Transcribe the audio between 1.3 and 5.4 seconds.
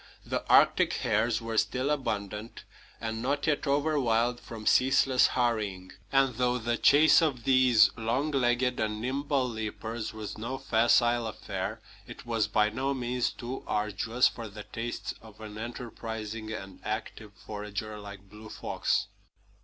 were still abundant, and not yet overwild from ceaseless